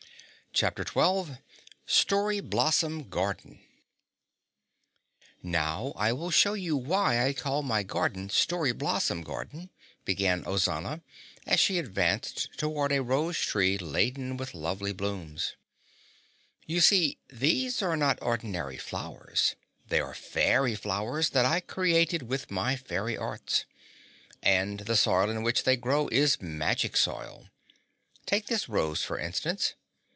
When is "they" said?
19.87-20.01, 25.63-25.77